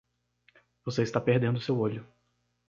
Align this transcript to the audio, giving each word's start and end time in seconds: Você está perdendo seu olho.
Você 0.83 1.03
está 1.03 1.21
perdendo 1.21 1.61
seu 1.61 1.77
olho. 1.77 2.07